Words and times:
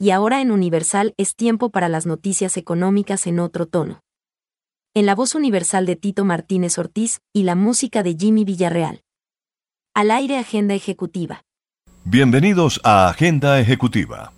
y 0.00 0.12
ahora 0.12 0.40
en 0.40 0.50
Universal 0.50 1.12
es 1.18 1.36
tiempo 1.36 1.68
para 1.68 1.90
las 1.90 2.06
noticias 2.06 2.56
económicas 2.56 3.26
en 3.26 3.38
otro 3.38 3.66
tono. 3.66 4.00
En 4.94 5.04
la 5.04 5.14
voz 5.14 5.34
universal 5.34 5.84
de 5.84 5.94
Tito 5.94 6.24
Martínez 6.24 6.78
Ortiz 6.78 7.20
y 7.34 7.42
la 7.42 7.54
música 7.54 8.02
de 8.02 8.16
Jimmy 8.18 8.44
Villarreal. 8.44 9.02
Al 9.94 10.10
aire 10.10 10.38
Agenda 10.38 10.74
Ejecutiva. 10.74 11.42
Bienvenidos 12.04 12.80
a 12.82 13.10
Agenda 13.10 13.60
Ejecutiva. 13.60 14.32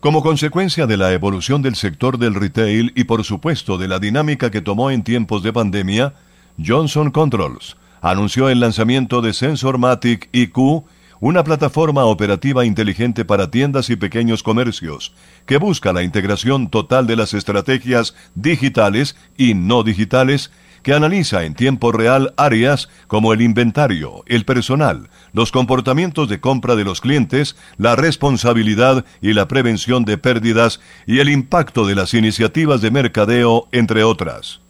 Como 0.00 0.22
consecuencia 0.22 0.88
de 0.88 0.96
la 0.96 1.12
evolución 1.12 1.62
del 1.62 1.76
sector 1.76 2.18
del 2.18 2.34
retail 2.34 2.92
y 2.96 3.04
por 3.04 3.22
supuesto 3.22 3.78
de 3.78 3.86
la 3.86 4.00
dinámica 4.00 4.50
que 4.50 4.60
tomó 4.60 4.90
en 4.90 5.04
tiempos 5.04 5.44
de 5.44 5.52
pandemia, 5.52 6.14
Johnson 6.58 7.12
Controls 7.12 7.76
anunció 8.00 8.48
el 8.48 8.58
lanzamiento 8.58 9.22
de 9.22 9.34
SensorMatic 9.34 10.30
IQ, 10.32 10.84
una 11.20 11.44
plataforma 11.44 12.04
operativa 12.04 12.64
inteligente 12.64 13.24
para 13.24 13.50
tiendas 13.50 13.90
y 13.90 13.96
pequeños 13.96 14.42
comercios, 14.42 15.12
que 15.46 15.58
busca 15.58 15.92
la 15.92 16.02
integración 16.02 16.70
total 16.70 17.06
de 17.06 17.16
las 17.16 17.34
estrategias 17.34 18.14
digitales 18.34 19.16
y 19.36 19.54
no 19.54 19.82
digitales, 19.82 20.50
que 20.82 20.94
analiza 20.94 21.44
en 21.44 21.54
tiempo 21.54 21.92
real 21.92 22.32
áreas 22.38 22.88
como 23.06 23.34
el 23.34 23.42
inventario, 23.42 24.22
el 24.26 24.46
personal, 24.46 25.10
los 25.32 25.52
comportamientos 25.52 26.28
de 26.28 26.40
compra 26.40 26.74
de 26.74 26.84
los 26.84 27.02
clientes, 27.02 27.54
la 27.76 27.96
responsabilidad 27.96 29.04
y 29.20 29.34
la 29.34 29.46
prevención 29.46 30.06
de 30.06 30.16
pérdidas 30.16 30.80
y 31.06 31.18
el 31.18 31.28
impacto 31.28 31.86
de 31.86 31.96
las 31.96 32.14
iniciativas 32.14 32.80
de 32.80 32.90
mercadeo, 32.90 33.68
entre 33.72 34.04
otras. 34.04 34.60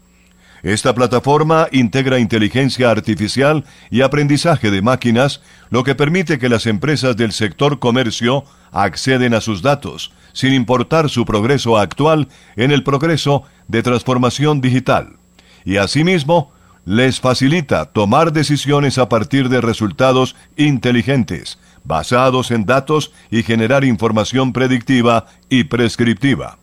Esta 0.62 0.94
plataforma 0.94 1.68
integra 1.72 2.18
inteligencia 2.18 2.90
artificial 2.90 3.64
y 3.90 4.02
aprendizaje 4.02 4.70
de 4.70 4.82
máquinas, 4.82 5.40
lo 5.70 5.84
que 5.84 5.94
permite 5.94 6.38
que 6.38 6.50
las 6.50 6.66
empresas 6.66 7.16
del 7.16 7.32
sector 7.32 7.78
comercio 7.78 8.44
acceden 8.70 9.32
a 9.34 9.40
sus 9.40 9.62
datos, 9.62 10.12
sin 10.32 10.52
importar 10.52 11.08
su 11.08 11.24
progreso 11.24 11.78
actual 11.78 12.28
en 12.56 12.72
el 12.72 12.82
progreso 12.82 13.44
de 13.68 13.82
transformación 13.82 14.60
digital. 14.60 15.16
Y 15.64 15.78
asimismo, 15.78 16.52
les 16.84 17.20
facilita 17.20 17.86
tomar 17.86 18.32
decisiones 18.32 18.98
a 18.98 19.08
partir 19.08 19.48
de 19.48 19.60
resultados 19.60 20.36
inteligentes, 20.56 21.58
basados 21.84 22.50
en 22.50 22.66
datos 22.66 23.12
y 23.30 23.42
generar 23.42 23.84
información 23.84 24.52
predictiva 24.52 25.26
y 25.48 25.64
prescriptiva. 25.64 26.59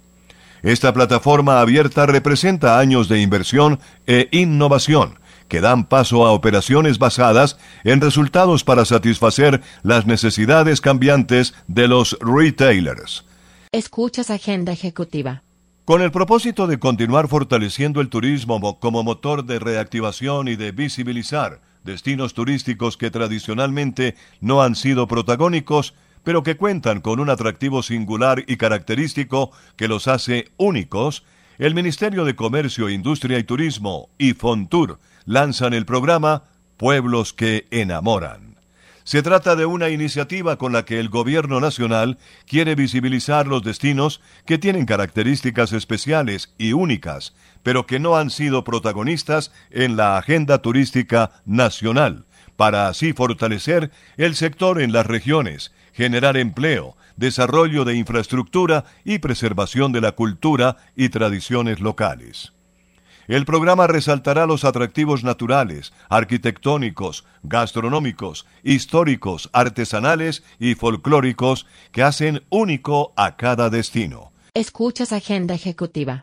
Esta 0.63 0.93
plataforma 0.93 1.61
abierta 1.61 2.05
representa 2.05 2.79
años 2.79 3.07
de 3.07 3.21
inversión 3.21 3.79
e 4.05 4.29
innovación 4.31 5.19
que 5.47 5.61
dan 5.61 5.85
paso 5.85 6.25
a 6.25 6.31
operaciones 6.31 6.99
basadas 6.99 7.57
en 7.83 8.01
resultados 8.01 8.63
para 8.63 8.85
satisfacer 8.85 9.61
las 9.81 10.05
necesidades 10.05 10.81
cambiantes 10.81 11.53
de 11.67 11.87
los 11.87 12.17
retailers. 12.19 13.25
Escuchas 13.71 14.29
Agenda 14.29 14.71
Ejecutiva. 14.73 15.43
Con 15.85 16.01
el 16.01 16.11
propósito 16.11 16.67
de 16.67 16.79
continuar 16.79 17.29
fortaleciendo 17.29 18.01
el 18.01 18.09
turismo 18.09 18.79
como 18.79 19.03
motor 19.03 19.45
de 19.45 19.59
reactivación 19.59 20.49
y 20.49 20.57
de 20.57 20.73
visibilizar 20.73 21.61
destinos 21.83 22.33
turísticos 22.33 22.97
que 22.97 23.09
tradicionalmente 23.09 24.15
no 24.41 24.61
han 24.61 24.75
sido 24.75 25.07
protagónicos, 25.07 25.93
pero 26.23 26.43
que 26.43 26.57
cuentan 26.57 27.01
con 27.01 27.19
un 27.19 27.29
atractivo 27.29 27.83
singular 27.83 28.43
y 28.47 28.57
característico 28.57 29.51
que 29.75 29.87
los 29.87 30.07
hace 30.07 30.49
únicos, 30.57 31.23
el 31.57 31.73
Ministerio 31.73 32.25
de 32.25 32.35
Comercio, 32.35 32.89
Industria 32.89 33.39
y 33.39 33.43
Turismo 33.43 34.09
y 34.17 34.33
Fontur 34.33 34.99
lanzan 35.25 35.73
el 35.73 35.85
programa 35.85 36.43
Pueblos 36.77 37.33
que 37.33 37.67
enamoran. 37.71 38.57
Se 39.07 39.23
trata 39.23 39.55
de 39.55 39.65
una 39.65 39.89
iniciativa 39.89 40.57
con 40.57 40.73
la 40.73 40.83
que 40.83 40.99
el 40.99 41.07
Gobierno 41.07 41.61
Nacional 41.61 42.17
quiere 42.45 42.75
visibilizar 42.75 43.47
los 43.47 43.63
destinos 43.63 44.19
que 44.45 44.57
tienen 44.57 44.85
características 44.85 45.71
especiales 45.71 46.53
y 46.57 46.73
únicas, 46.73 47.33
pero 47.63 47.87
que 47.87 47.99
no 47.99 48.17
han 48.17 48.29
sido 48.29 48.65
protagonistas 48.65 49.53
en 49.71 49.95
la 49.95 50.17
agenda 50.17 50.61
turística 50.61 51.31
nacional, 51.45 52.25
para 52.57 52.89
así 52.89 53.13
fortalecer 53.13 53.91
el 54.17 54.35
sector 54.35 54.81
en 54.81 54.91
las 54.91 55.05
regiones 55.05 55.71
generar 55.97 56.37
empleo, 56.37 56.95
desarrollo 57.15 57.83
de 57.83 57.95
infraestructura 57.95 58.85
y 59.03 59.17
preservación 59.17 59.91
de 59.91 59.99
la 59.99 60.11
cultura 60.11 60.77
y 60.95 61.09
tradiciones 61.09 61.79
locales. 61.79 62.53
El 63.27 63.45
programa 63.45 63.87
resaltará 63.87 64.45
los 64.45 64.63
atractivos 64.63 65.23
naturales, 65.23 65.93
arquitectónicos, 66.07 67.25
gastronómicos, 67.41 68.45
históricos, 68.61 69.49
artesanales 69.53 70.43
y 70.59 70.75
folclóricos 70.75 71.65
que 71.91 72.03
hacen 72.03 72.43
único 72.51 73.11
a 73.15 73.35
cada 73.35 73.71
destino. 73.71 74.31
Escuchas 74.53 75.11
Agenda 75.11 75.55
Ejecutiva. 75.55 76.21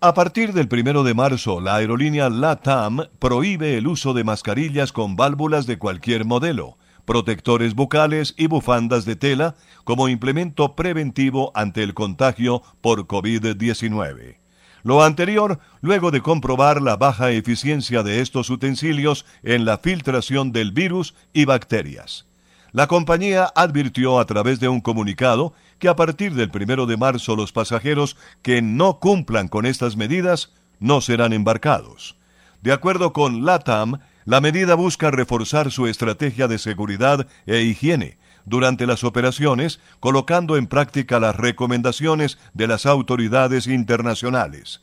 A 0.00 0.12
partir 0.12 0.52
del 0.52 0.66
primero 0.66 1.04
de 1.04 1.14
marzo, 1.14 1.60
la 1.60 1.76
aerolínea 1.76 2.28
LATAM 2.28 3.06
prohíbe 3.20 3.78
el 3.78 3.86
uso 3.86 4.12
de 4.12 4.24
mascarillas 4.24 4.90
con 4.90 5.14
válvulas 5.14 5.66
de 5.66 5.78
cualquier 5.78 6.24
modelo 6.24 6.78
protectores 7.04 7.74
bucales 7.74 8.34
y 8.36 8.46
bufandas 8.46 9.04
de 9.04 9.16
tela 9.16 9.54
como 9.84 10.08
implemento 10.08 10.74
preventivo 10.74 11.52
ante 11.54 11.82
el 11.82 11.94
contagio 11.94 12.62
por 12.80 13.06
COVID-19. 13.06 14.38
Lo 14.82 15.02
anterior, 15.02 15.60
luego 15.80 16.10
de 16.10 16.20
comprobar 16.20 16.82
la 16.82 16.96
baja 16.96 17.30
eficiencia 17.30 18.02
de 18.02 18.20
estos 18.20 18.50
utensilios 18.50 19.24
en 19.42 19.64
la 19.64 19.78
filtración 19.78 20.52
del 20.52 20.72
virus 20.72 21.14
y 21.32 21.46
bacterias. 21.46 22.26
La 22.72 22.86
compañía 22.86 23.50
advirtió 23.54 24.18
a 24.18 24.26
través 24.26 24.60
de 24.60 24.68
un 24.68 24.80
comunicado 24.80 25.54
que 25.78 25.88
a 25.88 25.96
partir 25.96 26.34
del 26.34 26.50
primero 26.50 26.86
de 26.86 26.96
marzo 26.96 27.36
los 27.36 27.52
pasajeros 27.52 28.16
que 28.42 28.62
no 28.62 28.98
cumplan 28.98 29.48
con 29.48 29.64
estas 29.64 29.96
medidas 29.96 30.52
no 30.80 31.00
serán 31.00 31.32
embarcados. 31.32 32.16
De 32.60 32.72
acuerdo 32.72 33.12
con 33.12 33.44
LATAM, 33.44 34.00
la 34.24 34.40
medida 34.40 34.74
busca 34.74 35.10
reforzar 35.10 35.70
su 35.70 35.86
estrategia 35.86 36.48
de 36.48 36.58
seguridad 36.58 37.26
e 37.46 37.62
higiene 37.62 38.18
durante 38.46 38.86
las 38.86 39.04
operaciones, 39.04 39.80
colocando 40.00 40.56
en 40.56 40.66
práctica 40.66 41.18
las 41.18 41.36
recomendaciones 41.36 42.38
de 42.52 42.66
las 42.66 42.86
autoridades 42.86 43.66
internacionales. 43.66 44.82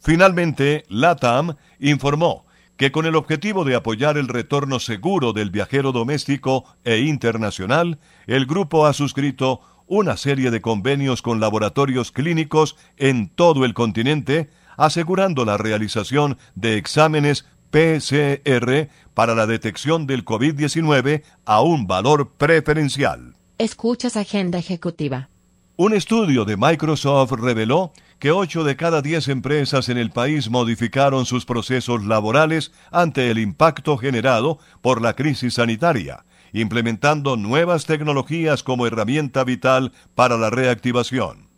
Finalmente, 0.00 0.84
LATAM 0.88 1.56
informó 1.78 2.46
que 2.76 2.92
con 2.92 3.04
el 3.04 3.16
objetivo 3.16 3.64
de 3.64 3.74
apoyar 3.74 4.16
el 4.16 4.28
retorno 4.28 4.80
seguro 4.80 5.32
del 5.34 5.50
viajero 5.50 5.92
doméstico 5.92 6.64
e 6.84 6.98
internacional, 6.98 7.98
el 8.26 8.46
grupo 8.46 8.86
ha 8.86 8.94
suscrito 8.94 9.60
una 9.86 10.16
serie 10.16 10.50
de 10.50 10.62
convenios 10.62 11.20
con 11.20 11.40
laboratorios 11.40 12.12
clínicos 12.12 12.76
en 12.96 13.28
todo 13.28 13.64
el 13.64 13.74
continente, 13.74 14.48
asegurando 14.78 15.44
la 15.44 15.58
realización 15.58 16.38
de 16.54 16.78
exámenes 16.78 17.44
PCR 17.70 18.88
para 19.14 19.34
la 19.34 19.46
detección 19.46 20.06
del 20.06 20.24
COVID-19 20.24 21.22
a 21.44 21.60
un 21.62 21.86
valor 21.86 22.32
preferencial. 22.36 23.36
Escuchas 23.58 24.16
Agenda 24.16 24.58
Ejecutiva. 24.58 25.28
Un 25.76 25.94
estudio 25.94 26.44
de 26.44 26.56
Microsoft 26.56 27.32
reveló 27.32 27.92
que 28.18 28.32
8 28.32 28.64
de 28.64 28.76
cada 28.76 29.00
10 29.00 29.28
empresas 29.28 29.88
en 29.88 29.96
el 29.96 30.10
país 30.10 30.50
modificaron 30.50 31.24
sus 31.24 31.46
procesos 31.46 32.04
laborales 32.04 32.70
ante 32.90 33.30
el 33.30 33.38
impacto 33.38 33.96
generado 33.96 34.58
por 34.82 35.00
la 35.00 35.14
crisis 35.14 35.54
sanitaria, 35.54 36.26
implementando 36.52 37.36
nuevas 37.36 37.86
tecnologías 37.86 38.62
como 38.62 38.86
herramienta 38.86 39.42
vital 39.42 39.92
para 40.14 40.36
la 40.36 40.50
reactivación. 40.50 41.48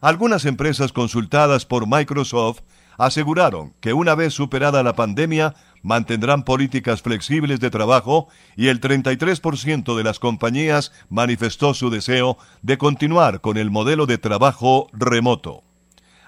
Algunas 0.00 0.46
empresas 0.46 0.92
consultadas 0.92 1.66
por 1.66 1.86
Microsoft 1.86 2.60
aseguraron 2.98 3.74
que 3.80 3.92
una 3.92 4.14
vez 4.14 4.34
superada 4.34 4.82
la 4.82 4.94
pandemia 4.94 5.54
mantendrán 5.82 6.42
políticas 6.42 7.00
flexibles 7.00 7.60
de 7.60 7.70
trabajo 7.70 8.28
y 8.56 8.68
el 8.68 8.80
33% 8.80 9.96
de 9.96 10.04
las 10.04 10.18
compañías 10.18 10.92
manifestó 11.08 11.72
su 11.72 11.88
deseo 11.88 12.36
de 12.62 12.76
continuar 12.76 13.40
con 13.40 13.56
el 13.56 13.70
modelo 13.70 14.06
de 14.06 14.18
trabajo 14.18 14.88
remoto. 14.92 15.62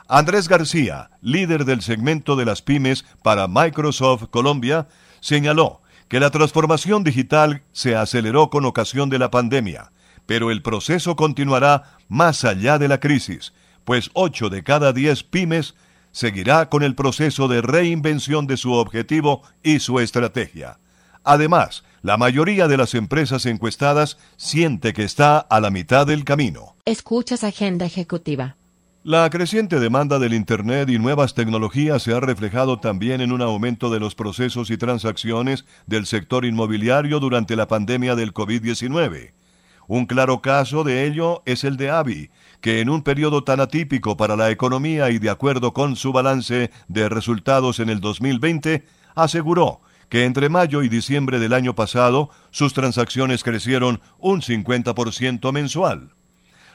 Andrés 0.09 0.49
García, 0.49 1.11
líder 1.21 1.65
del 1.65 1.83
segmento 1.83 2.37
de 2.37 2.44
las 2.44 2.62
pymes 2.62 3.05
para 3.23 3.49
Microsoft 3.49 4.25
Colombia, 4.31 4.89
señaló 5.21 5.83
que 6.09 6.21
la 6.21 6.31
transformación 6.31 7.05
digital 7.05 7.62
se 7.73 7.94
aceleró 7.94 8.50
con 8.50 8.65
ocasión 8.65 9.11
de 9.11 9.19
la 9.19 9.31
pandemia, 9.31 9.93
pero 10.27 10.50
el 10.50 10.62
proceso 10.62 11.15
continuará 11.15 11.99
más 12.09 12.44
allá 12.44 12.79
de 12.79 12.89
la 12.89 12.99
crisis, 12.99 13.53
pues 13.85 14.11
8 14.15 14.50
de 14.50 14.62
cada 14.65 14.93
10 14.93 15.23
pymes 15.25 15.75
seguirá 16.12 16.69
con 16.69 16.83
el 16.83 16.95
proceso 16.95 17.49
de 17.49 17.62
reinvención 17.62 18.47
de 18.47 18.57
su 18.57 18.73
objetivo 18.73 19.43
y 19.62 19.81
su 19.81 20.01
estrategia. 20.01 20.79
Además, 21.25 21.85
la 22.03 22.17
mayoría 22.17 22.67
de 22.67 22.77
las 22.77 22.95
empresas 22.95 23.45
encuestadas 23.47 24.19
siente 24.37 24.93
que 24.93 25.05
está 25.05 25.39
a 25.39 25.61
la 25.61 25.71
mitad 25.71 26.07
del 26.07 26.25
camino. 26.25 26.77
Escuchas 26.85 27.45
Agenda 27.45 27.85
Ejecutiva. 27.85 28.57
La 29.03 29.29
creciente 29.31 29.81
demanda 29.81 30.19
del 30.19 30.35
Internet 30.35 30.91
y 30.91 30.99
nuevas 30.99 31.33
tecnologías 31.33 32.03
se 32.03 32.13
ha 32.13 32.21
reflejado 32.21 32.81
también 32.81 33.23
en 33.23 33.33
un 33.33 33.41
aumento 33.41 33.89
de 33.89 33.99
los 33.99 34.15
procesos 34.15 34.71
y 34.71 34.77
transacciones 34.77 35.65
del 35.87 36.05
sector 36.05 36.45
inmobiliario 36.45 37.19
durante 37.19 37.56
la 37.56 37.67
pandemia 37.67 38.15
del 38.15 38.35
COVID-19. 38.35 39.33
Un 39.87 40.06
claro 40.06 40.43
caso 40.43 40.85
de 40.85 41.06
ello 41.06 41.43
es 41.47 41.65
el 41.65 41.77
de 41.79 41.91
Avi, 41.91 42.31
que 42.61 42.81
en 42.81 42.91
un 42.91 43.03
periodo 43.03 43.45
tan 43.45 43.61
atípico 43.61 44.17
para 44.17 44.37
la 44.37 44.51
economía 44.51 45.11
y 45.11 45.19
de 45.19 45.31
acuerdo 45.31 45.73
con 45.73 45.97
su 45.97 46.12
balance 46.12 46.71
de 46.89 47.09
resultados 47.09 47.81
en 47.81 47.89
el 47.89 48.01
2020, 48.01 48.85
aseguró 49.15 49.81
que 50.09 50.25
entre 50.25 50.49
mayo 50.49 50.83
y 50.83 50.89
diciembre 50.89 51.39
del 51.39 51.53
año 51.53 51.75
pasado 51.75 52.31
sus 52.51 52.75
transacciones 52.75 53.45
crecieron 53.45 54.01
un 54.19 54.43
50% 54.43 55.53
mensual. 55.53 56.11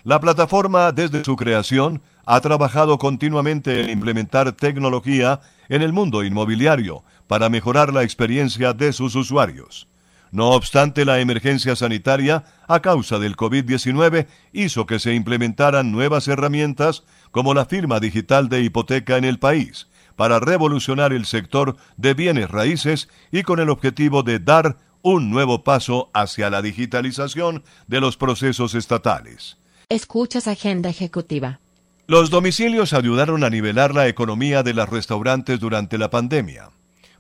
La 0.04 0.20
plataforma, 0.20 0.92
desde 0.92 1.24
su 1.24 1.36
creación, 1.36 2.02
ha 2.26 2.40
trabajado 2.40 2.98
continuamente 2.98 3.82
en 3.82 3.90
implementar 3.90 4.52
tecnología 4.52 5.42
en 5.68 5.82
el 5.82 5.94
mundo 5.94 6.24
inmobiliario 6.24 7.04
para 7.28 7.50
mejorar 7.50 7.92
la 7.92 8.04
experiencia 8.04 8.74
de 8.74 8.94
sus 8.94 9.16
usuarios. 9.16 9.88
No 10.36 10.50
obstante, 10.50 11.06
la 11.06 11.22
emergencia 11.22 11.78
sanitaria 11.78 12.44
a 12.68 12.82
causa 12.82 13.20
del 13.20 13.38
COVID-19 13.38 14.28
hizo 14.52 14.86
que 14.86 15.00
se 15.00 15.14
implementaran 15.14 15.94
nuevas 15.94 16.28
herramientas 16.28 17.06
como 17.32 17.54
la 17.54 17.64
firma 17.64 18.02
digital 18.02 18.50
de 18.50 18.62
hipoteca 18.62 19.16
en 19.16 19.24
el 19.24 19.40
país, 19.40 19.88
para 20.18 20.42
revolucionar 20.42 21.14
el 21.14 21.26
sector 21.26 21.78
de 21.96 22.16
bienes 22.16 22.52
raíces 22.52 23.08
y 23.32 23.44
con 23.44 23.62
el 23.62 23.70
objetivo 23.70 24.24
de 24.24 24.40
dar 24.40 24.76
un 25.02 25.30
nuevo 25.30 25.64
paso 25.64 26.10
hacia 26.14 26.50
la 26.50 26.62
digitalización 26.62 27.64
de 27.88 28.02
los 28.02 28.18
procesos 28.18 28.76
estatales. 28.76 29.58
Escuchas 29.88 30.50
Agenda 30.50 30.90
Ejecutiva. 30.90 31.62
Los 32.08 32.30
domicilios 32.30 32.92
ayudaron 32.92 33.46
a 33.46 33.50
nivelar 33.50 33.96
la 33.96 34.10
economía 34.10 34.64
de 34.64 34.74
los 34.74 34.90
restaurantes 34.90 35.62
durante 35.62 35.98
la 35.98 36.10
pandemia, 36.10 36.72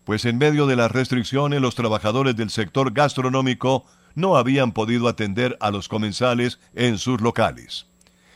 pues 0.05 0.23
en 0.25 0.37
medio 0.37 0.67
de 0.67 0.77
las 0.77 0.91
restricciones 0.91 1.59
los 1.59 1.75
trabajadores 1.75 2.35
del 2.35 2.49
sector 2.49 2.93
gastronómico 2.93 3.85
no 4.13 4.37
habían 4.37 4.71
podido 4.71 5.09
atender 5.09 5.57
a 5.59 5.71
los 5.71 5.89
comensales 5.89 6.59
en 6.73 6.97
sus 6.97 7.19
locales. 7.19 7.87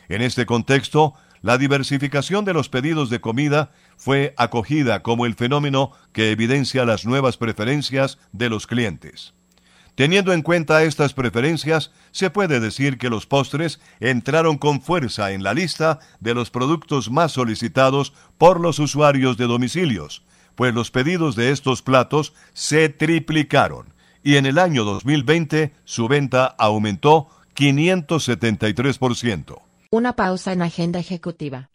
En 0.08 0.20
este 0.20 0.44
contexto, 0.44 1.14
la 1.40 1.56
diversificación 1.56 2.44
de 2.44 2.52
los 2.52 2.68
pedidos 2.68 3.08
de 3.08 3.20
comida 3.20 3.70
fue 3.96 4.34
acogida 4.36 5.02
como 5.02 5.24
el 5.24 5.34
fenómeno 5.34 5.92
que 6.12 6.32
evidencia 6.32 6.84
las 6.84 7.06
nuevas 7.06 7.38
preferencias 7.38 8.18
de 8.32 8.50
los 8.50 8.66
clientes. 8.66 9.32
Teniendo 9.94 10.32
en 10.32 10.42
cuenta 10.42 10.82
estas 10.82 11.14
preferencias, 11.14 11.92
se 12.10 12.30
puede 12.30 12.60
decir 12.60 12.98
que 12.98 13.10
los 13.10 13.26
postres 13.26 13.80
entraron 14.00 14.58
con 14.58 14.80
fuerza 14.80 15.32
en 15.32 15.42
la 15.42 15.54
lista 15.54 15.98
de 16.20 16.34
los 16.34 16.50
productos 16.50 17.10
más 17.10 17.32
solicitados 17.32 18.12
por 18.38 18.60
los 18.60 18.78
usuarios 18.78 19.36
de 19.36 19.46
domicilios, 19.46 20.22
pues 20.60 20.74
los 20.74 20.90
pedidos 20.90 21.36
de 21.36 21.52
estos 21.52 21.80
platos 21.80 22.34
se 22.52 22.90
triplicaron 22.90 23.94
y 24.22 24.36
en 24.36 24.44
el 24.44 24.58
año 24.58 24.84
2020 24.84 25.72
su 25.86 26.06
venta 26.06 26.44
aumentó 26.44 27.28
573%. 27.56 29.58
Una 29.90 30.16
pausa 30.16 30.52
en 30.52 30.60
Agenda 30.60 30.98
Ejecutiva. 30.98 31.70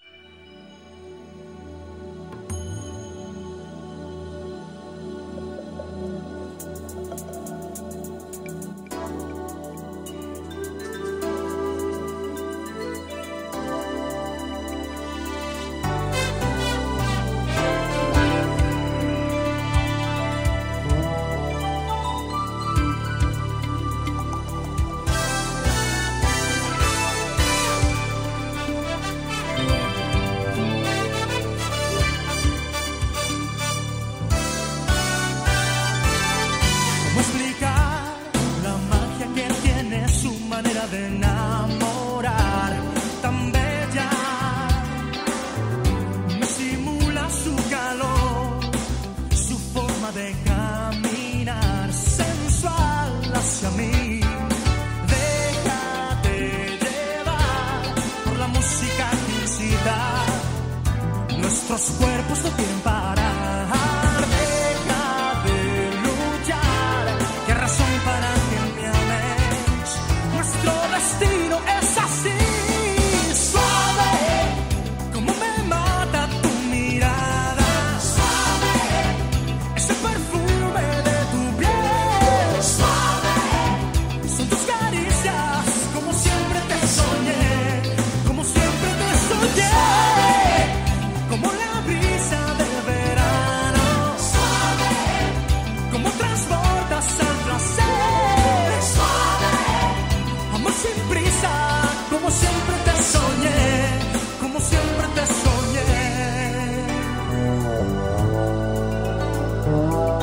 Oh. 109.68 110.15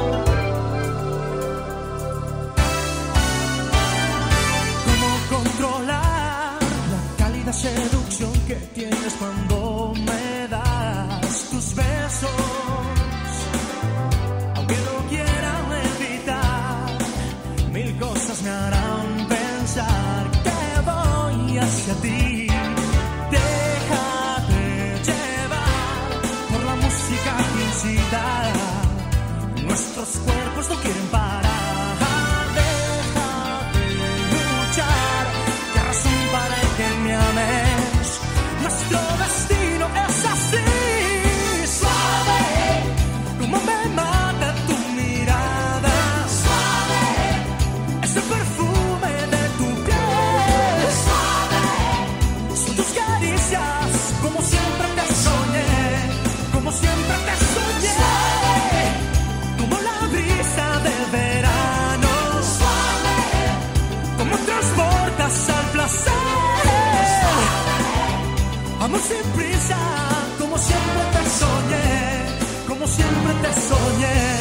yeah. 74.02 74.31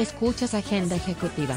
Escuchas 0.00 0.54
Agenda 0.54 0.96
Ejecutiva. 0.96 1.54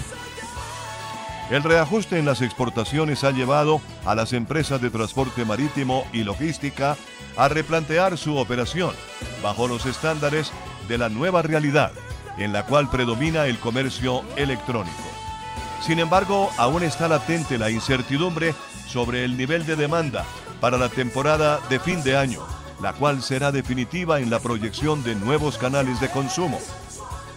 El 1.49 1.63
reajuste 1.63 2.19
en 2.19 2.25
las 2.25 2.41
exportaciones 2.41 3.23
ha 3.23 3.31
llevado 3.31 3.81
a 4.05 4.15
las 4.15 4.33
empresas 4.33 4.81
de 4.81 4.89
transporte 4.89 5.45
marítimo 5.45 6.05
y 6.13 6.23
logística 6.23 6.97
a 7.37 7.47
replantear 7.47 8.17
su 8.17 8.37
operación 8.37 8.91
bajo 9.41 9.67
los 9.67 9.85
estándares 9.85 10.51
de 10.87 10.97
la 10.97 11.09
nueva 11.09 11.41
realidad 11.41 11.91
en 12.37 12.53
la 12.53 12.65
cual 12.65 12.89
predomina 12.89 13.45
el 13.45 13.59
comercio 13.59 14.23
electrónico. 14.35 15.03
Sin 15.81 15.99
embargo, 15.99 16.49
aún 16.57 16.83
está 16.83 17.07
latente 17.07 17.57
la 17.57 17.69
incertidumbre 17.69 18.55
sobre 18.87 19.23
el 19.23 19.37
nivel 19.37 19.65
de 19.65 19.75
demanda 19.75 20.25
para 20.59 20.77
la 20.77 20.89
temporada 20.89 21.59
de 21.69 21.79
fin 21.79 22.03
de 22.03 22.15
año, 22.15 22.41
la 22.81 22.93
cual 22.93 23.21
será 23.21 23.51
definitiva 23.51 24.19
en 24.19 24.29
la 24.29 24.39
proyección 24.39 25.03
de 25.03 25.15
nuevos 25.15 25.57
canales 25.57 25.99
de 25.99 26.09
consumo. 26.09 26.59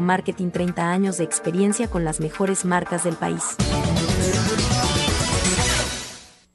Marketing 0.00 0.50
30 0.50 0.90
años 0.90 1.18
de 1.18 1.24
experiencia 1.24 1.88
con 1.88 2.04
las 2.04 2.20
mejores 2.20 2.64
marcas 2.64 3.04
del 3.04 3.16
país. 3.16 3.56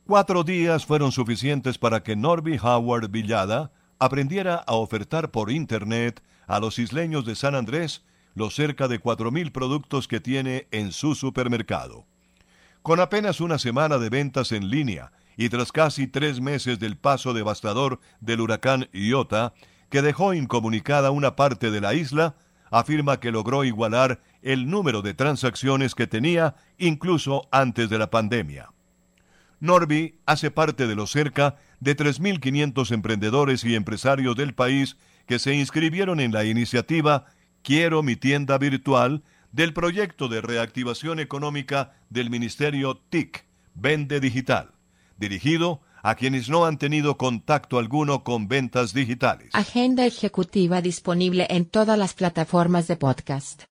Cuatro 0.05 0.43
días 0.43 0.85
fueron 0.85 1.11
suficientes 1.11 1.77
para 1.77 2.03
que 2.03 2.15
Norby 2.15 2.59
Howard 2.61 3.09
Villada 3.09 3.71
aprendiera 3.99 4.55
a 4.55 4.75
ofertar 4.75 5.31
por 5.31 5.51
Internet 5.51 6.21
a 6.45 6.59
los 6.59 6.79
isleños 6.79 7.25
de 7.25 7.35
San 7.35 7.55
Andrés 7.55 8.03
los 8.37 8.53
cerca 8.53 8.87
de 8.87 9.01
4.000 9.01 9.51
productos 9.51 10.07
que 10.07 10.19
tiene 10.19 10.67
en 10.69 10.91
su 10.91 11.15
supermercado. 11.15 12.05
Con 12.83 12.99
apenas 12.99 13.41
una 13.41 13.57
semana 13.57 13.97
de 13.97 14.09
ventas 14.09 14.51
en 14.51 14.69
línea 14.69 15.11
y 15.37 15.49
tras 15.49 15.71
casi 15.71 16.05
tres 16.05 16.39
meses 16.39 16.77
del 16.77 16.97
paso 16.97 17.33
devastador 17.33 17.99
del 18.21 18.41
huracán 18.41 18.89
Iota, 18.93 19.53
que 19.89 20.03
dejó 20.03 20.35
incomunicada 20.35 21.09
una 21.09 21.35
parte 21.35 21.71
de 21.71 21.81
la 21.81 21.95
isla, 21.95 22.35
afirma 22.69 23.19
que 23.19 23.31
logró 23.31 23.63
igualar 23.63 24.21
el 24.43 24.69
número 24.69 25.01
de 25.01 25.15
transacciones 25.15 25.95
que 25.95 26.05
tenía 26.05 26.55
incluso 26.77 27.47
antes 27.51 27.89
de 27.89 27.97
la 27.97 28.11
pandemia. 28.11 28.69
Norby 29.59 30.19
hace 30.27 30.51
parte 30.51 30.85
de 30.85 30.93
los 30.93 31.09
cerca 31.09 31.55
de 31.79 31.97
3.500 31.97 32.91
emprendedores 32.91 33.63
y 33.63 33.73
empresarios 33.73 34.35
del 34.35 34.53
país 34.53 34.95
que 35.25 35.39
se 35.39 35.55
inscribieron 35.55 36.19
en 36.19 36.31
la 36.31 36.45
iniciativa 36.45 37.25
Quiero 37.63 38.03
mi 38.03 38.15
tienda 38.15 38.57
virtual 38.57 39.23
del 39.51 39.73
proyecto 39.73 40.27
de 40.27 40.41
reactivación 40.41 41.19
económica 41.19 41.93
del 42.09 42.29
Ministerio 42.29 43.01
TIC, 43.09 43.45
Vende 43.73 44.19
Digital 44.19 44.77
dirigido 45.17 45.81
a 46.03 46.15
quienes 46.15 46.47
no 46.47 46.65
han 46.65 46.77
tenido 46.77 47.17
contacto 47.17 47.79
alguno 47.79 48.23
con 48.23 48.47
ventas 48.47 48.93
digitales. 48.93 49.49
Agenda 49.53 50.05
ejecutiva 50.05 50.81
disponible 50.81 51.47
en 51.49 51.65
todas 51.65 51.97
las 51.97 52.13
plataformas 52.13 52.87
de 52.87 52.95
podcast. 52.95 53.63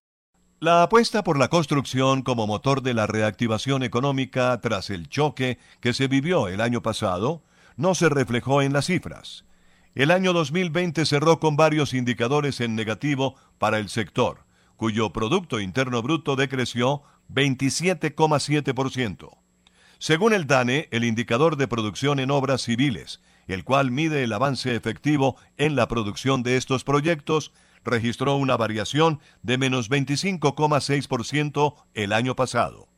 La 0.59 0.83
apuesta 0.83 1.23
por 1.23 1.39
la 1.39 1.49
construcción 1.49 2.23
como 2.23 2.47
motor 2.47 2.83
de 2.83 2.95
la 2.95 3.07
reactivación 3.07 3.83
económica 3.83 4.59
tras 4.61 4.91
el 4.91 5.09
choque 5.09 5.59
que 5.81 5.93
se 5.93 6.09
vivió 6.09 6.49
el 6.49 6.61
año 6.61 6.83
pasado 6.83 7.43
no 7.77 7.95
se 7.95 8.09
reflejó 8.09 8.63
en 8.63 8.73
las 8.73 8.87
cifras. 8.87 9.46
El 9.97 10.11
año 10.11 10.33
2020 10.35 11.07
cerró 11.07 11.41
con 11.41 11.57
varios 11.57 11.95
indicadores 11.95 12.61
en 12.61 12.75
negativo 12.75 13.37
para 13.57 13.79
el 13.79 13.89
sector, 13.89 14.45
cuyo 14.77 15.11
Producto 15.11 15.59
Interno 15.59 16.03
Bruto 16.03 16.37
decreció 16.37 17.01
27,7%. 17.33 19.39
Según 19.99 20.35
el 20.35 20.47
DANE, 20.47 20.89
el 20.91 21.05
indicador 21.05 21.57
de 21.57 21.67
producción 21.67 22.21
en 22.21 22.31
obras 22.31 22.61
civiles, 22.61 23.23
el 23.47 23.65
cual 23.65 23.91
mide 23.91 24.23
el 24.23 24.35
avance 24.35 24.77
efectivo 24.77 25.37
en 25.57 25.77
la 25.77 25.89
producción 25.89 26.43
de 26.43 26.59
estos 26.59 26.85
proyectos, 26.85 27.53
registró 27.83 28.37
una 28.37 28.59
variación 28.59 29.21
de 29.41 29.57
menos 29.57 29.89
25,6% 29.89 31.75
el 31.95 32.13
año 32.13 32.37
pasado. 32.37 32.89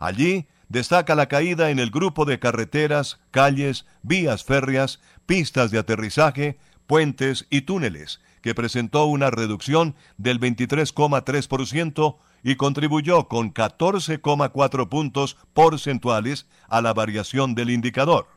Allí 0.00 0.46
destaca 0.68 1.14
la 1.14 1.26
caída 1.26 1.70
en 1.70 1.78
el 1.78 1.90
grupo 1.90 2.24
de 2.24 2.38
carreteras, 2.38 3.20
calles, 3.30 3.86
vías 4.02 4.44
férreas, 4.44 5.00
pistas 5.26 5.70
de 5.70 5.78
aterrizaje, 5.78 6.58
puentes 6.86 7.46
y 7.50 7.62
túneles, 7.62 8.20
que 8.40 8.54
presentó 8.54 9.06
una 9.06 9.30
reducción 9.30 9.96
del 10.16 10.40
23,3% 10.40 12.16
y 12.42 12.54
contribuyó 12.54 13.26
con 13.26 13.52
14,4 13.52 14.88
puntos 14.88 15.36
porcentuales 15.52 16.46
a 16.68 16.80
la 16.80 16.94
variación 16.94 17.54
del 17.54 17.70
indicador. 17.70 18.28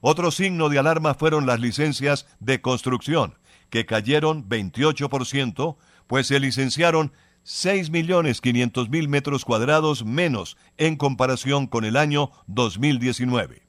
Otro 0.00 0.30
signo 0.30 0.68
de 0.68 0.78
alarma 0.78 1.14
fueron 1.14 1.46
las 1.46 1.60
licencias 1.60 2.26
de 2.40 2.60
construcción, 2.60 3.38
que 3.70 3.86
cayeron 3.86 4.48
28%, 4.48 5.76
pues 6.06 6.26
se 6.26 6.40
licenciaron 6.40 7.12
6.500.000 7.44 9.08
metros 9.08 9.44
cuadrados 9.44 10.04
menos 10.04 10.56
en 10.76 10.96
comparación 10.96 11.68
con 11.68 11.84
el 11.84 11.96
año 11.96 12.32
2019. 12.48 13.62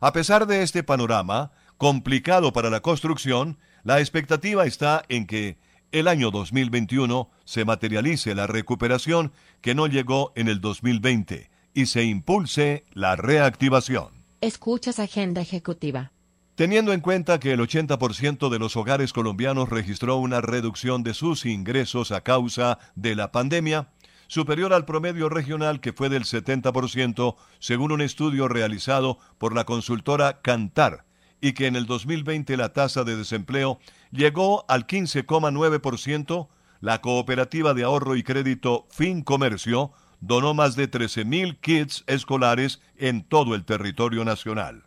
A 0.00 0.12
pesar 0.14 0.46
de 0.46 0.62
este 0.62 0.82
panorama, 0.82 1.52
complicado 1.80 2.52
para 2.52 2.68
la 2.68 2.80
construcción, 2.80 3.56
la 3.84 4.00
expectativa 4.00 4.66
está 4.66 5.02
en 5.08 5.26
que 5.26 5.56
el 5.92 6.08
año 6.08 6.30
2021 6.30 7.30
se 7.46 7.64
materialice 7.64 8.34
la 8.34 8.46
recuperación 8.46 9.32
que 9.62 9.74
no 9.74 9.86
llegó 9.86 10.30
en 10.36 10.48
el 10.48 10.60
2020 10.60 11.48
y 11.72 11.86
se 11.86 12.04
impulse 12.04 12.84
la 12.92 13.16
reactivación. 13.16 14.26
Escuchas 14.42 14.98
Agenda 14.98 15.40
Ejecutiva. 15.40 16.12
Teniendo 16.54 16.92
en 16.92 17.00
cuenta 17.00 17.40
que 17.40 17.52
el 17.52 17.60
80% 17.60 18.50
de 18.50 18.58
los 18.58 18.76
hogares 18.76 19.14
colombianos 19.14 19.70
registró 19.70 20.16
una 20.16 20.42
reducción 20.42 21.02
de 21.02 21.14
sus 21.14 21.46
ingresos 21.46 22.12
a 22.12 22.20
causa 22.20 22.78
de 22.94 23.14
la 23.14 23.32
pandemia, 23.32 23.88
superior 24.26 24.74
al 24.74 24.84
promedio 24.84 25.30
regional 25.30 25.80
que 25.80 25.94
fue 25.94 26.10
del 26.10 26.24
70%, 26.24 27.36
según 27.58 27.90
un 27.90 28.02
estudio 28.02 28.48
realizado 28.48 29.18
por 29.38 29.54
la 29.54 29.64
consultora 29.64 30.42
Cantar, 30.42 31.06
y 31.40 31.52
que 31.52 31.66
en 31.66 31.76
el 31.76 31.86
2020 31.86 32.56
la 32.56 32.72
tasa 32.72 33.04
de 33.04 33.16
desempleo 33.16 33.78
llegó 34.10 34.64
al 34.68 34.86
15,9%, 34.86 36.48
la 36.80 37.00
cooperativa 37.00 37.74
de 37.74 37.84
ahorro 37.84 38.16
y 38.16 38.22
crédito 38.22 38.86
Fin 38.90 39.22
Comercio 39.22 39.92
donó 40.20 40.54
más 40.54 40.76
de 40.76 40.90
13.000 40.90 41.58
kits 41.60 42.04
escolares 42.06 42.80
en 42.96 43.22
todo 43.22 43.54
el 43.54 43.64
territorio 43.64 44.24
nacional. 44.24 44.84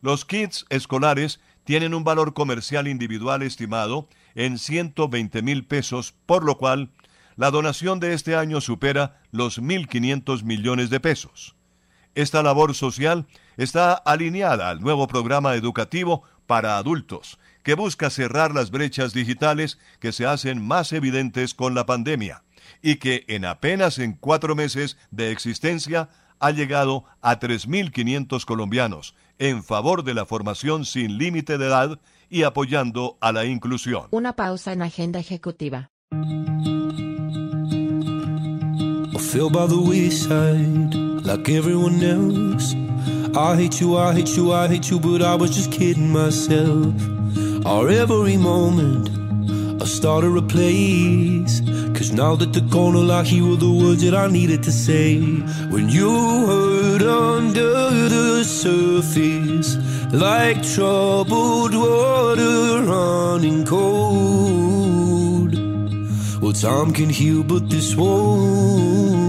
Los 0.00 0.24
kits 0.24 0.66
escolares 0.68 1.40
tienen 1.64 1.94
un 1.94 2.04
valor 2.04 2.34
comercial 2.34 2.88
individual 2.88 3.42
estimado 3.42 4.08
en 4.34 4.58
120 4.58 5.42
mil 5.42 5.64
pesos, 5.64 6.14
por 6.26 6.44
lo 6.44 6.58
cual 6.58 6.90
la 7.36 7.50
donación 7.50 8.00
de 8.00 8.12
este 8.12 8.36
año 8.36 8.60
supera 8.60 9.20
los 9.32 9.60
1.500 9.60 10.44
millones 10.44 10.90
de 10.90 11.00
pesos. 11.00 11.53
Esta 12.14 12.42
labor 12.42 12.74
social 12.74 13.26
está 13.56 13.94
alineada 13.94 14.70
al 14.70 14.80
nuevo 14.80 15.06
programa 15.08 15.54
educativo 15.54 16.22
para 16.46 16.76
adultos, 16.76 17.38
que 17.62 17.74
busca 17.74 18.10
cerrar 18.10 18.54
las 18.54 18.70
brechas 18.70 19.12
digitales 19.12 19.78
que 19.98 20.12
se 20.12 20.26
hacen 20.26 20.64
más 20.64 20.92
evidentes 20.92 21.54
con 21.54 21.74
la 21.74 21.86
pandemia 21.86 22.44
y 22.82 22.96
que 22.96 23.24
en 23.28 23.44
apenas 23.44 23.98
en 23.98 24.12
cuatro 24.12 24.54
meses 24.54 24.96
de 25.10 25.32
existencia 25.32 26.08
ha 26.38 26.50
llegado 26.50 27.04
a 27.20 27.40
3.500 27.40 28.44
colombianos 28.44 29.14
en 29.38 29.64
favor 29.64 30.04
de 30.04 30.14
la 30.14 30.26
formación 30.26 30.84
sin 30.84 31.18
límite 31.18 31.58
de 31.58 31.66
edad 31.66 32.00
y 32.28 32.42
apoyando 32.42 33.18
a 33.20 33.32
la 33.32 33.44
inclusión. 33.44 34.08
Una 34.10 34.34
pausa 34.34 34.72
en 34.72 34.82
agenda 34.82 35.18
ejecutiva. 35.18 35.90
Like 41.24 41.48
everyone 41.48 42.02
else. 42.02 42.74
I 43.36 43.56
hate 43.56 43.80
you, 43.80 43.96
I 43.96 44.12
hate 44.12 44.36
you, 44.36 44.52
I 44.52 44.68
hate 44.68 44.90
you, 44.90 45.00
but 45.00 45.22
I 45.22 45.34
was 45.34 45.50
just 45.50 45.72
kidding 45.72 46.10
myself. 46.12 46.94
Our 47.66 47.88
every 47.88 48.36
moment, 48.36 49.08
I 49.82 49.86
started 49.86 50.36
a 50.36 50.42
place. 50.42 51.62
Cause 51.96 52.12
now 52.12 52.36
that 52.36 52.52
they're 52.52 52.64
I 53.10 53.22
hear 53.22 53.56
the 53.56 53.70
words 53.70 54.02
that 54.02 54.14
I 54.14 54.26
needed 54.30 54.62
to 54.64 54.72
say. 54.72 55.20
When 55.70 55.88
you 55.88 56.10
hurt 56.46 57.02
under 57.02 57.72
the 58.08 58.44
surface, 58.44 59.76
like 60.12 60.62
troubled 60.62 61.74
water 61.74 62.82
running 62.82 63.64
cold. 63.64 65.54
Well, 66.42 66.52
time 66.52 66.92
can 66.92 67.08
heal, 67.08 67.42
but 67.42 67.70
this 67.70 67.96
won't. 67.96 69.23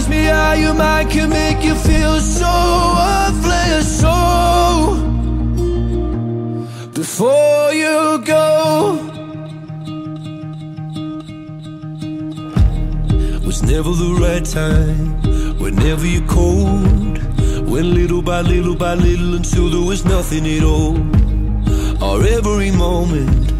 It 0.00 0.04
kills 0.04 0.08
me 0.08 0.24
how 0.24 0.52
your 0.52 0.74
mind 0.74 1.10
can 1.10 1.28
make 1.28 1.62
you 1.62 1.74
feel 1.74 2.20
so 2.20 2.46
worthless. 2.96 4.00
So, 4.00 4.14
before 6.94 7.72
you 7.72 8.22
go, 8.24 8.94
was 13.44 13.62
never 13.62 13.90
the 13.90 14.16
right 14.18 14.44
time. 14.44 15.58
Whenever 15.58 16.06
you're 16.06 16.28
cold, 16.28 17.18
went 17.68 17.88
little 17.88 18.22
by 18.22 18.40
little 18.40 18.76
by 18.76 18.94
little 18.94 19.34
until 19.34 19.68
there 19.68 19.86
was 19.86 20.04
nothing 20.06 20.46
at 20.46 20.64
all. 20.64 20.96
Or 22.02 22.24
every 22.26 22.70
moment 22.70 23.59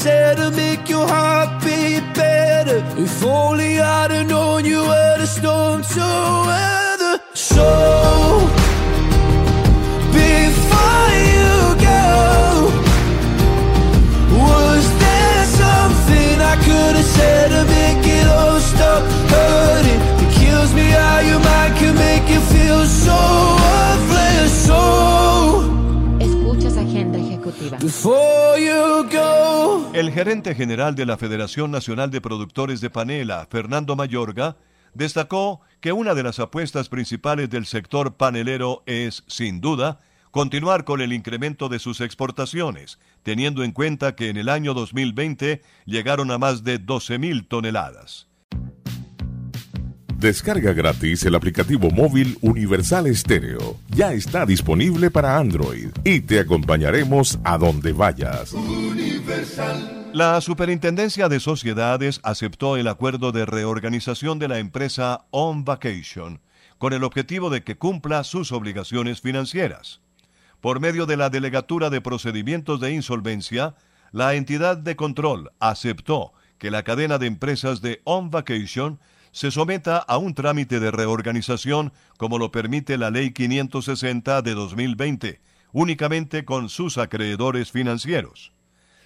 said 0.00 0.38
to 0.38 0.50
make 0.52 0.88
your 0.88 1.06
heart 1.06 1.62
beat 1.62 2.02
better? 2.14 2.78
If 2.96 3.22
only 3.22 3.78
I'd 3.80 4.10
have 4.10 4.26
known 4.26 4.64
you 4.64 4.80
were 4.80 5.16
the 5.18 5.26
storm 5.26 5.82
to 5.94 6.06
weather. 6.48 7.14
So, 7.34 7.68
before 10.20 11.08
you 11.36 11.52
go, 11.90 12.04
was 14.40 14.84
there 15.04 15.44
something 15.62 16.34
I 16.52 16.56
could 16.66 16.94
have 17.00 17.10
said 17.18 17.48
to 17.56 17.62
make 17.76 18.04
it 18.18 18.26
all 18.26 18.58
stop 18.72 19.02
hurting? 19.34 20.00
It 20.24 20.30
kills 20.40 20.72
me 20.72 20.86
how 21.00 21.18
your 21.30 21.40
mind 21.40 21.72
can 21.78 21.94
make 21.94 22.26
you 22.34 22.40
feel 22.54 22.86
so 22.86 23.18
worthless. 23.64 24.52
So, 24.68 24.80
Escuchas 26.24 26.76
Agenda 26.84 27.18
Ejecutiva. 27.18 27.78
before 27.78 28.56
you 28.58 29.04
go. 29.09 29.09
El 29.92 30.12
gerente 30.12 30.54
general 30.54 30.94
de 30.94 31.04
la 31.04 31.18
Federación 31.18 31.72
Nacional 31.72 32.12
de 32.12 32.20
Productores 32.20 32.80
de 32.80 32.90
Panela, 32.90 33.48
Fernando 33.50 33.96
Mayorga, 33.96 34.56
destacó 34.94 35.62
que 35.80 35.90
una 35.90 36.14
de 36.14 36.22
las 36.22 36.38
apuestas 36.38 36.88
principales 36.88 37.50
del 37.50 37.66
sector 37.66 38.14
panelero 38.14 38.84
es, 38.86 39.24
sin 39.26 39.60
duda, 39.60 39.98
continuar 40.30 40.84
con 40.84 41.00
el 41.00 41.12
incremento 41.12 41.68
de 41.68 41.80
sus 41.80 42.00
exportaciones, 42.00 43.00
teniendo 43.24 43.64
en 43.64 43.72
cuenta 43.72 44.14
que 44.14 44.28
en 44.28 44.36
el 44.36 44.48
año 44.48 44.74
2020 44.74 45.60
llegaron 45.86 46.30
a 46.30 46.38
más 46.38 46.62
de 46.62 46.80
12.000 46.80 47.48
toneladas. 47.48 48.29
Descarga 50.20 50.74
gratis 50.74 51.24
el 51.24 51.34
aplicativo 51.34 51.90
móvil 51.90 52.36
Universal 52.42 53.06
Estéreo. 53.06 53.78
Ya 53.88 54.12
está 54.12 54.44
disponible 54.44 55.10
para 55.10 55.38
Android 55.38 55.88
y 56.04 56.20
te 56.20 56.40
acompañaremos 56.40 57.38
a 57.42 57.56
donde 57.56 57.94
vayas. 57.94 58.54
La 60.12 60.38
Superintendencia 60.42 61.30
de 61.30 61.40
Sociedades 61.40 62.20
aceptó 62.22 62.76
el 62.76 62.88
acuerdo 62.88 63.32
de 63.32 63.46
reorganización 63.46 64.38
de 64.38 64.48
la 64.48 64.58
empresa 64.58 65.24
On 65.30 65.64
Vacation, 65.64 66.42
con 66.76 66.92
el 66.92 67.02
objetivo 67.02 67.48
de 67.48 67.62
que 67.62 67.78
cumpla 67.78 68.22
sus 68.22 68.52
obligaciones 68.52 69.22
financieras. 69.22 70.02
Por 70.60 70.80
medio 70.80 71.06
de 71.06 71.16
la 71.16 71.30
Delegatura 71.30 71.88
de 71.88 72.02
Procedimientos 72.02 72.78
de 72.80 72.92
Insolvencia, 72.92 73.74
la 74.12 74.34
entidad 74.34 74.76
de 74.76 74.96
control 74.96 75.50
aceptó 75.60 76.34
que 76.58 76.70
la 76.70 76.82
cadena 76.82 77.16
de 77.16 77.26
empresas 77.26 77.80
de 77.80 78.02
On 78.04 78.30
Vacation 78.30 78.98
se 79.32 79.50
someta 79.50 79.98
a 79.98 80.18
un 80.18 80.34
trámite 80.34 80.80
de 80.80 80.90
reorganización 80.90 81.92
como 82.16 82.38
lo 82.38 82.50
permite 82.50 82.98
la 82.98 83.10
Ley 83.10 83.32
560 83.32 84.42
de 84.42 84.54
2020, 84.54 85.40
únicamente 85.72 86.44
con 86.44 86.68
sus 86.68 86.98
acreedores 86.98 87.70
financieros. 87.70 88.52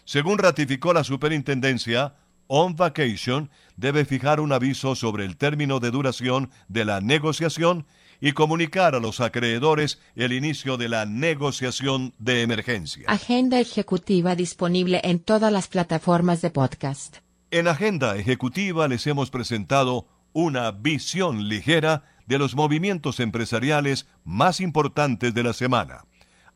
Según 0.05 0.39
ratificó 0.39 0.93
la 0.93 1.05
superintendencia, 1.05 2.15
On 2.47 2.77
Vacation 2.77 3.51
debe 3.77 4.05
fijar 4.05 4.41
un 4.41 4.53
aviso 4.53 4.95
sobre 4.95 5.25
el 5.25 5.37
término 5.37 5.81
de 5.81 5.91
duración 5.91 6.51
de 6.69 6.85
la 6.85 7.01
negociación 7.01 7.87
y 8.21 8.33
comunicar 8.33 8.95
a 8.95 9.01
los 9.01 9.21
acreedores 9.21 9.99
el 10.15 10.33
inicio 10.33 10.77
de 10.77 10.89
la 10.89 11.07
negociación 11.07 12.15
de 12.19 12.43
emergencia. 12.43 13.05
Agenda 13.09 13.61
Ejecutiva 13.61 14.37
disponible 14.37 15.01
en 15.05 15.21
todas 15.21 15.53
las 15.53 15.69
plataformas 15.69 16.43
de 16.43 16.51
podcast. 16.51 17.19
En 17.51 17.69
Agenda 17.69 18.17
Ejecutiva 18.17 18.89
les 18.89 19.07
hemos 19.07 19.31
presentado 19.31 20.07
una 20.35 20.73
visión 20.73 21.49
ligera 21.49 22.03
de 22.27 22.39
los 22.39 22.55
movimientos 22.55 23.21
empresariales 23.21 24.07
más 24.25 24.61
importantes 24.61 25.33
de 25.33 25.43
la 25.43 25.55
semana. 25.55 26.05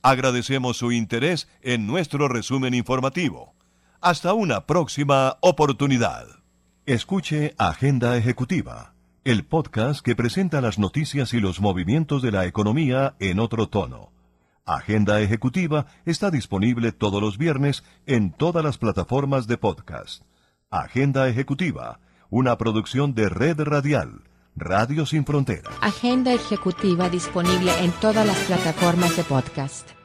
Agradecemos 0.03 0.77
su 0.77 0.93
interés 0.93 1.49
en 1.63 1.87
nuestro 1.87 2.29
resumen 2.29 2.75
informativo. 2.75 3.55
Hasta 4.01 4.35
una 4.35 4.67
próxima 4.67 5.39
oportunidad. 5.41 6.27
Escuche 6.87 7.55
Agenda 7.57 8.17
Ejecutiva, 8.17 8.95
el 9.25 9.45
podcast 9.45 10.01
que 10.01 10.17
presenta 10.17 10.61
las 10.61 10.79
noticias 10.79 11.33
y 11.33 11.41
los 11.41 11.61
movimientos 11.61 12.23
de 12.23 12.33
la 12.33 12.47
economía 12.47 13.15
en 13.21 13.39
otro 13.39 13.69
tono. 13.69 14.13
Agenda 14.65 15.21
Ejecutiva 15.21 15.87
está 16.05 16.31
disponible 16.31 16.93
todos 16.93 17.23
los 17.23 17.39
viernes 17.39 17.85
en 18.07 18.33
todas 18.33 18.65
las 18.65 18.77
plataformas 18.77 19.47
de 19.47 19.57
podcast. 19.57 20.25
Agenda 20.71 21.29
Ejecutiva, 21.29 22.01
una 22.31 22.59
producción 22.59 23.15
de 23.15 23.29
Red 23.29 23.61
Radial, 23.63 24.23
Radio 24.55 25.07
Sin 25.07 25.25
Fronteras. 25.25 25.75
Agenda 25.81 26.33
ejecutiva 26.33 27.09
disponible 27.09 27.73
en 27.81 27.93
todas 27.93 28.27
las 28.27 28.39
plataformas 28.41 29.17
de 29.17 29.25
podcast. 29.25 29.98